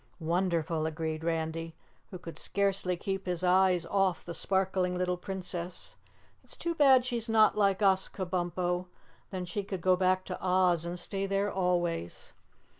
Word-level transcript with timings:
"Wonderful!" 0.19 0.87
agreed 0.87 1.23
Randy, 1.23 1.75
who 2.09 2.17
could 2.17 2.39
scarcely 2.39 2.97
keep 2.97 3.27
his 3.27 3.43
eyes 3.43 3.85
off 3.85 4.25
the 4.25 4.33
sparkling 4.33 4.97
little 4.97 5.15
Princess. 5.15 5.95
"It's 6.43 6.57
too 6.57 6.73
bad 6.73 7.05
she's 7.05 7.29
not 7.29 7.55
like 7.55 7.83
us, 7.83 8.09
Kabumpo, 8.09 8.87
then 9.29 9.45
she 9.45 9.61
could 9.63 9.81
go 9.81 9.95
back 9.95 10.25
to 10.25 10.39
Oz 10.41 10.85
and 10.85 10.97
stay 10.97 11.27
there 11.27 11.51
always." 11.51 12.33